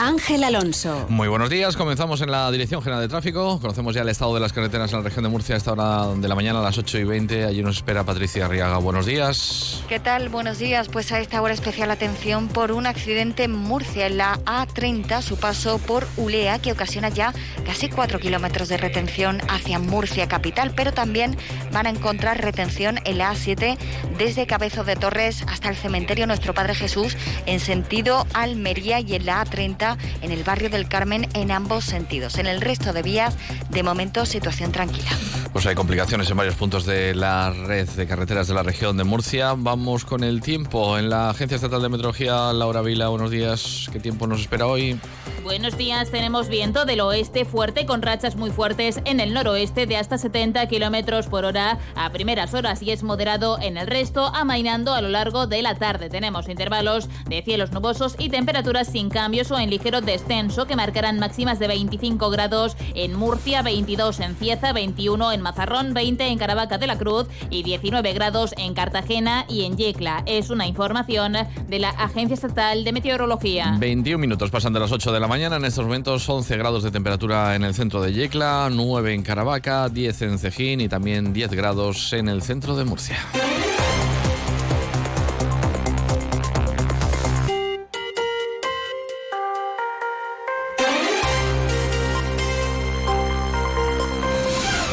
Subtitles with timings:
[0.00, 1.06] Ángel Alonso.
[1.08, 3.58] Muy buenos días, comenzamos en la Dirección General de Tráfico.
[3.60, 6.14] Conocemos ya el estado de las carreteras en la región de Murcia a esta hora
[6.14, 7.44] de la mañana a las 8 y 20.
[7.44, 8.78] Allí nos espera Patricia Arriaga.
[8.78, 9.82] Buenos días.
[9.88, 10.28] ¿Qué tal?
[10.28, 10.88] Buenos días.
[10.88, 15.36] Pues a esta hora especial atención por un accidente en Murcia, en la A30, su
[15.36, 17.34] paso por Ulea, que ocasiona ya
[17.66, 21.36] casi 4 kilómetros de retención hacia Murcia capital, pero también
[21.72, 23.76] van a encontrar retención en la A7
[24.16, 29.26] desde Cabezo de Torres hasta el cementerio Nuestro Padre Jesús en sentido Almería y en
[29.26, 29.87] la A30
[30.22, 32.38] en el barrio del Carmen en ambos sentidos.
[32.38, 33.36] En el resto de vías,
[33.70, 35.10] de momento, situación tranquila.
[35.58, 39.02] Pues hay complicaciones en varios puntos de la red de carreteras de la región de
[39.02, 39.54] Murcia.
[39.56, 40.96] Vamos con el tiempo.
[40.96, 43.88] En la Agencia Estatal de Meteorología, Laura Vila, buenos días.
[43.92, 45.00] ¿Qué tiempo nos espera hoy?
[45.42, 49.96] Buenos días, tenemos viento del oeste fuerte con rachas muy fuertes en el noroeste de
[49.96, 54.92] hasta 70 kilómetros por hora a primeras horas y es moderado en el resto, amainando
[54.92, 56.10] a lo largo de la tarde.
[56.10, 61.18] Tenemos intervalos de cielos nubosos y temperaturas sin cambios o en ligero descenso que marcarán
[61.18, 66.76] máximas de 25 grados en Murcia, 22 en Cieza, 21 en Mazarrón, 20 en Caravaca
[66.76, 70.22] de la Cruz y 19 grados en Cartagena y en Yecla.
[70.26, 71.32] Es una información
[71.66, 73.74] de la Agencia Estatal de Meteorología.
[73.78, 75.56] 21 minutos pasan de las 8 de la mañana.
[75.56, 79.88] En estos momentos 11 grados de temperatura en el centro de Yecla, 9 en Caravaca,
[79.88, 83.16] 10 en Cejín y también 10 grados en el centro de Murcia.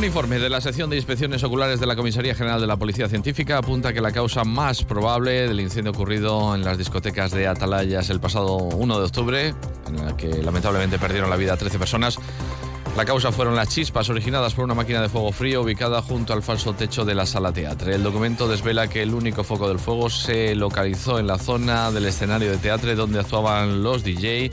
[0.00, 3.06] Un informe de la sección de inspecciones oculares de la Comisaría General de la Policía
[3.06, 8.08] Científica apunta que la causa más probable del incendio ocurrido en las discotecas de Atalayas
[8.08, 9.54] el pasado 1 de octubre,
[9.88, 12.18] en la que lamentablemente perdieron la vida 13 personas,
[12.96, 16.42] la causa fueron las chispas originadas por una máquina de fuego frío ubicada junto al
[16.42, 17.92] falso techo de la sala teatro.
[17.92, 22.06] El documento desvela que el único foco del fuego se localizó en la zona del
[22.06, 24.50] escenario de teatro donde actuaban los DJ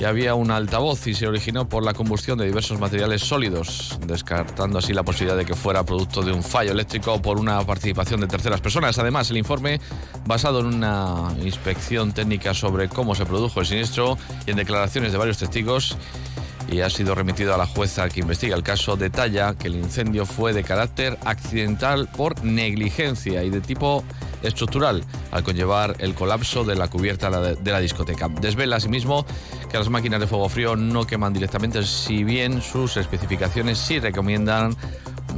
[0.00, 4.78] y había un altavoz y se originó por la combustión de diversos materiales sólidos, descartando
[4.78, 8.20] así la posibilidad de que fuera producto de un fallo eléctrico o por una participación
[8.20, 8.98] de terceras personas.
[8.98, 9.78] Además, el informe,
[10.24, 14.16] basado en una inspección técnica sobre cómo se produjo el siniestro
[14.46, 15.98] y en declaraciones de varios testigos,
[16.70, 20.24] y ha sido remitido a la jueza que investiga el caso, detalla que el incendio
[20.24, 24.04] fue de carácter accidental por negligencia y de tipo
[24.42, 28.28] estructural, al conllevar el colapso de la cubierta de la discoteca.
[28.28, 29.26] Desvela asimismo
[29.70, 34.76] que las máquinas de fuego frío no queman directamente, si bien sus especificaciones sí recomiendan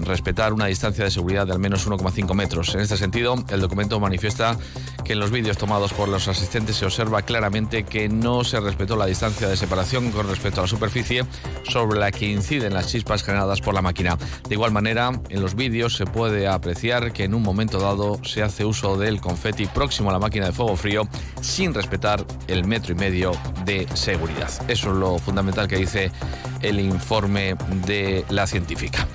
[0.01, 2.75] respetar una distancia de seguridad de al menos 1,5 metros.
[2.75, 4.57] En este sentido, el documento manifiesta
[5.05, 8.97] que en los vídeos tomados por los asistentes se observa claramente que no se respetó
[8.97, 11.25] la distancia de separación con respecto a la superficie
[11.69, 14.17] sobre la que inciden las chispas generadas por la máquina.
[14.49, 18.43] De igual manera, en los vídeos se puede apreciar que en un momento dado se
[18.43, 21.09] hace uso del confeti próximo a la máquina de fuego frío
[21.41, 23.33] sin respetar el metro y medio
[23.65, 24.51] de seguridad.
[24.69, 26.11] Eso es lo fundamental que dice
[26.63, 29.07] el informe de la científica.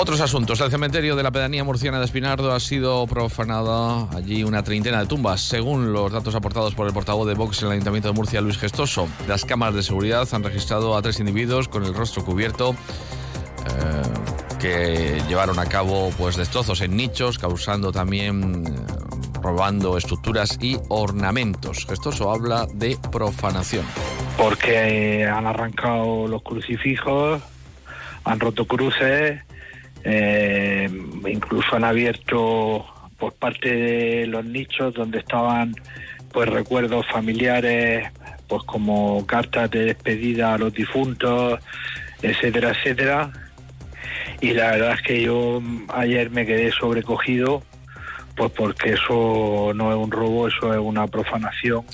[0.00, 0.60] Otros asuntos.
[0.60, 5.06] El cementerio de la pedanía murciana de Espinardo ha sido profanado allí una treintena de
[5.06, 8.40] tumbas, según los datos aportados por el portavoz de Vox en el Ayuntamiento de Murcia,
[8.40, 9.08] Luis Gestoso.
[9.26, 12.76] Las cámaras de seguridad han registrado a tres individuos con el rostro cubierto.
[13.66, 18.70] Eh, que llevaron a cabo pues destrozos en nichos, causando también eh,
[19.42, 21.86] robando estructuras y ornamentos.
[21.88, 23.84] Gestoso habla de profanación.
[24.36, 27.42] Porque han arrancado los crucifijos,
[28.22, 29.40] han roto cruces,
[30.04, 30.88] eh,
[31.26, 32.86] incluso han abierto
[33.18, 35.74] por parte de los nichos donde estaban
[36.32, 38.10] pues recuerdos familiares,
[38.46, 41.60] pues como cartas de despedida a los difuntos,
[42.22, 43.30] etcétera, etcétera.
[44.40, 47.62] Y la verdad es que yo ayer me quedé sobrecogido,
[48.36, 51.84] pues porque eso no es un robo, eso es una profanación.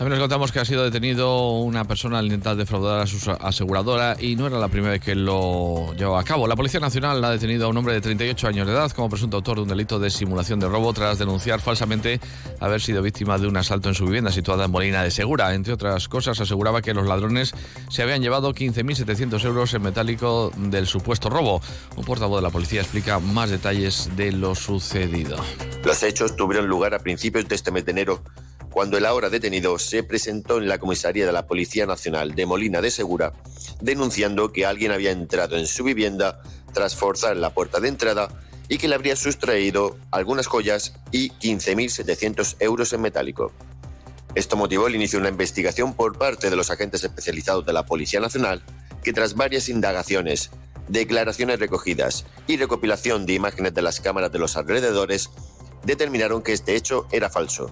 [0.00, 4.16] También nos contamos que ha sido detenido una persona al intentar defraudar a su aseguradora
[4.18, 6.48] y no era la primera vez que lo llevaba a cabo.
[6.48, 9.36] La Policía Nacional ha detenido a un hombre de 38 años de edad como presunto
[9.36, 12.18] autor de un delito de simulación de robo tras denunciar falsamente
[12.60, 15.52] haber sido víctima de un asalto en su vivienda situada en Molina de Segura.
[15.52, 17.52] Entre otras cosas, aseguraba que los ladrones
[17.90, 21.60] se habían llevado 15.700 euros en metálico del supuesto robo.
[21.96, 25.36] Un portavoz de la policía explica más detalles de lo sucedido.
[25.84, 28.22] Los hechos tuvieron lugar a principios de este mes de enero
[28.80, 32.80] cuando el ahora detenido se presentó en la comisaría de la Policía Nacional de Molina
[32.80, 33.34] de Segura,
[33.82, 36.40] denunciando que alguien había entrado en su vivienda
[36.72, 38.30] tras forzar la puerta de entrada
[38.70, 43.52] y que le habría sustraído algunas joyas y 15.700 euros en metálico.
[44.34, 47.84] Esto motivó el inicio de una investigación por parte de los agentes especializados de la
[47.84, 48.62] Policía Nacional,
[49.04, 50.52] que tras varias indagaciones,
[50.88, 55.28] declaraciones recogidas y recopilación de imágenes de las cámaras de los alrededores,
[55.84, 57.70] determinaron que este hecho era falso.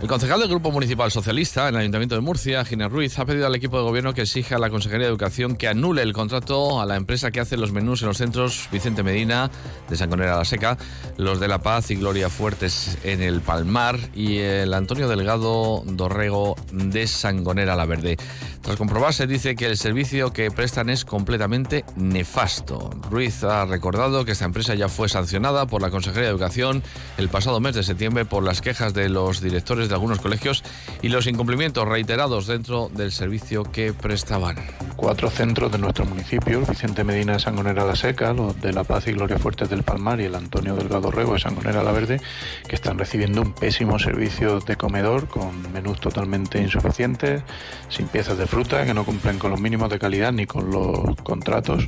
[0.00, 3.46] El concejal del Grupo Municipal Socialista en el Ayuntamiento de Murcia, Ginés Ruiz, ha pedido
[3.46, 6.82] al equipo de gobierno que exija a la Consejería de Educación que anule el contrato
[6.82, 9.50] a la empresa que hace los menús en los centros Vicente Medina
[9.88, 10.76] de Sangonera la Seca,
[11.16, 16.56] los de La Paz y Gloria Fuertes en el Palmar y el Antonio Delgado Dorrego
[16.72, 18.18] de Sangonera la Verde.
[18.66, 22.90] Tras comprobarse, dice que el servicio que prestan es completamente nefasto.
[23.08, 26.82] Ruiz ha recordado que esta empresa ya fue sancionada por la Consejería de Educación
[27.16, 30.64] el pasado mes de septiembre por las quejas de los directores de algunos colegios
[31.00, 34.56] y los incumplimientos reiterados dentro del servicio que prestaban.
[34.96, 39.06] Cuatro centros de nuestro municipio, Vicente Medina de Sangonera la Seca, los de La Paz
[39.06, 42.20] y Gloria Fuertes del Palmar y el Antonio Delgado Rego de Sangonera la Verde,
[42.66, 47.44] que están recibiendo un pésimo servicio de comedor con menús totalmente insuficientes,
[47.88, 51.14] sin piezas de fruta, que no cumplen con los mínimos de calidad ni con los
[51.22, 51.84] contratos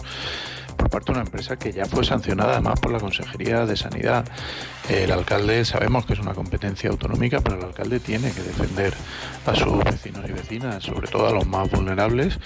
[0.76, 4.26] por parte de una empresa que ya fue sancionada además por la Consejería de Sanidad.
[4.90, 8.92] El alcalde sabemos que es una competencia autonómica, pero el alcalde tiene que defender
[9.46, 12.38] a sus vecinos y vecinas, sobre todo a los más vulnerables,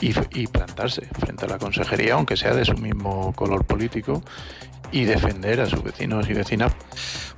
[0.00, 4.22] y, y plantarse frente a la Consejería, aunque sea de su mismo color político,
[4.90, 6.72] y defender a sus vecinos y vecinas.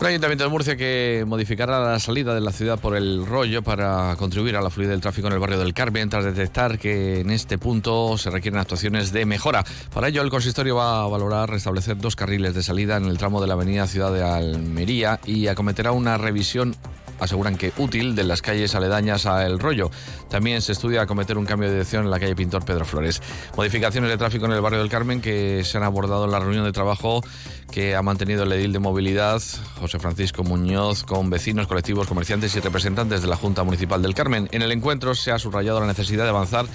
[0.00, 4.15] Un ayuntamiento de Murcia que modificará la salida de la ciudad por el rollo para
[4.17, 7.31] contribuir a la fluidez del tráfico en el barrio del Carmen tras detectar que en
[7.31, 9.65] este punto se requieren actuaciones de mejora.
[9.93, 13.41] Para ello el consistorio va a valorar restablecer dos carriles de salida en el tramo
[13.41, 16.77] de la avenida Ciudad de Almería y acometerá una revisión
[17.19, 19.91] aseguran que útil de las calles aledañas a El Rollo.
[20.29, 23.20] También se estudia acometer un cambio de dirección en la calle Pintor Pedro Flores.
[23.56, 26.65] Modificaciones de tráfico en el barrio del Carmen que se han abordado en la reunión
[26.65, 27.23] de trabajo
[27.70, 29.43] que ha mantenido el edil de movilidad,
[29.81, 34.49] José Francisco Muñoz, con vecinos, colectivos, comerciantes y representantes de la Junta Municipal del Carmen.
[34.53, 36.67] En el encuentro se ha subrayado la necesidad de avanzar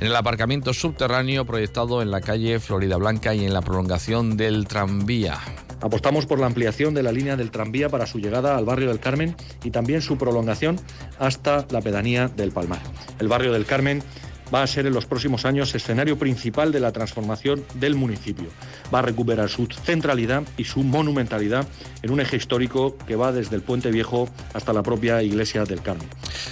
[0.00, 4.66] en el aparcamiento subterráneo proyectado en la calle Florida Blanca y en la prolongación del
[4.66, 5.38] tranvía.
[5.80, 9.00] Apostamos por la ampliación de la línea del tranvía para su llegada al barrio del
[9.00, 10.80] Carmen y también su prolongación
[11.18, 12.80] hasta la pedanía del Palmar.
[13.18, 14.02] El barrio del Carmen
[14.54, 18.46] va a ser en los próximos años escenario principal de la transformación del municipio.
[18.94, 21.66] Va a recuperar su centralidad y su monumentalidad
[22.02, 25.82] en un eje histórico que va desde el Puente Viejo hasta la propia iglesia del
[25.82, 26.08] Carmen.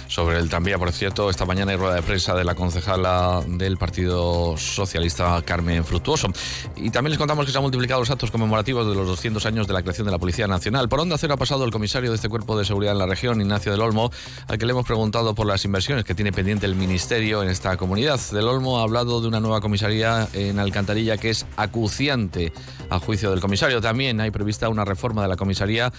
[0.07, 3.77] Sobre el tranvía, por cierto, esta mañana hay rueda de prensa de la concejala del
[3.77, 6.27] Partido Socialista Carmen Fructuoso.
[6.75, 9.67] Y también les contamos que se han multiplicado los actos conmemorativos de los 200 años
[9.67, 10.89] de la creación de la Policía Nacional.
[10.89, 13.41] Por Onda Cero ha pasado el comisario de este cuerpo de seguridad en la región,
[13.41, 14.11] Ignacio del Olmo,
[14.47, 17.77] al que le hemos preguntado por las inversiones que tiene pendiente el Ministerio en esta
[17.77, 17.84] comunidad.
[17.85, 22.51] Del Olmo ha hablado de una nueva comisaría en Alcantarilla que es acuciante
[22.89, 23.79] a juicio del comisario.
[23.79, 25.93] También hay prevista una reforma de la comisaría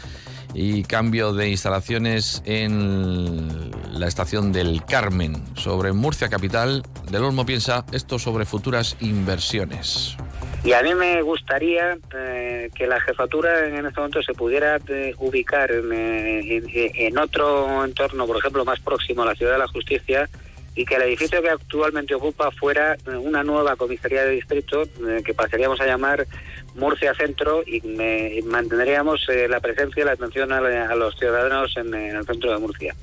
[0.52, 5.42] y cambio de instalaciones en la estación del Carmen.
[5.54, 10.16] Sobre Murcia Capital, Del Olmo piensa esto sobre futuras inversiones.
[10.64, 15.14] Y a mí me gustaría eh, que la jefatura en este momento se pudiera eh,
[15.18, 20.28] ubicar eh, en, otro entorno, por ejemplo, más próximo a la Ciudad de la Justicia,
[20.76, 24.84] y que el edificio que actualmente ocupa fuera una nueva comisaría de distrito
[25.24, 26.26] que pasaríamos a llamar
[26.74, 31.94] Murcia Centro y me, mantendríamos la presencia y la atención a, a los ciudadanos en,
[31.94, 32.94] en el centro de Murcia.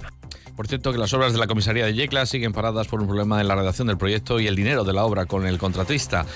[0.55, 3.41] Por cierto, que las obras de la comisaría de Yecla siguen paradas por un problema
[3.41, 6.27] en la redacción del proyecto y el dinero de la obra con el contratista.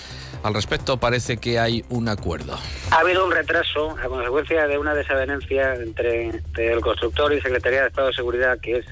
[0.43, 2.57] Al respecto, parece que hay un acuerdo.
[2.91, 7.87] Ha habido un retraso a consecuencia de una desavenencia entre, el constructor y Secretaría de
[7.87, 8.85] Estado de Seguridad, que es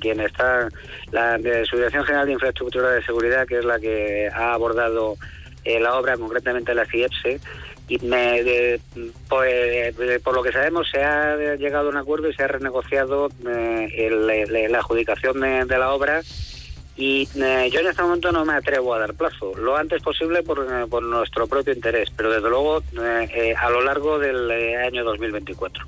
[0.00, 0.68] quien está,
[1.12, 5.16] la de Subdirección General de Infraestructura de Seguridad, que es la que ha abordado
[5.64, 7.40] eh, la obra, concretamente la CIEPSE,
[7.88, 8.80] y me, de,
[9.28, 13.28] pues, por lo que sabemos se ha llegado a un acuerdo y se ha renegociado
[13.48, 16.22] eh, el, el, la adjudicación de, de, la obra
[16.96, 20.42] y eh, yo en este momento no me atrevo a dar plazo, lo antes posible
[20.42, 25.84] por, por nuestro propio interés, pero desde luego eh, a lo largo del año 2024.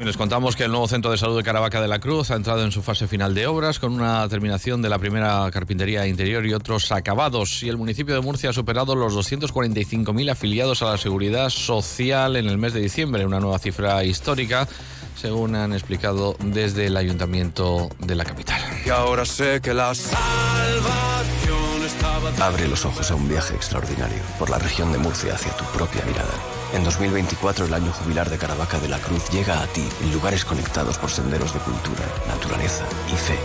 [0.00, 2.64] Les contamos que el nuevo centro de salud de Caravaca de la Cruz ha entrado
[2.64, 6.52] en su fase final de obras con una terminación de la primera carpintería interior y
[6.52, 7.62] otros acabados.
[7.62, 12.48] Y el municipio de Murcia ha superado los 245.000 afiliados a la seguridad social en
[12.48, 14.68] el mes de diciembre, una nueva cifra histórica
[15.14, 18.60] según han explicado desde el ayuntamiento de la capital.
[18.84, 22.46] Y ahora sé que la salvación estaba...
[22.46, 26.04] Abre los ojos a un viaje extraordinario por la región de Murcia hacia tu propia
[26.04, 26.34] mirada.
[26.74, 30.44] En 2024 el año jubilar de Caravaca de la Cruz llega a ti en lugares
[30.44, 33.38] conectados por senderos de cultura, naturaleza y fe.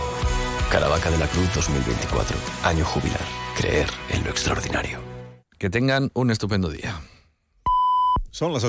[0.70, 3.20] Caravaca de la Cruz 2024, año jubilar.
[3.56, 4.98] Creer en lo extraordinario.
[5.58, 7.00] Que tengan un estupendo día.
[8.30, 8.58] Son las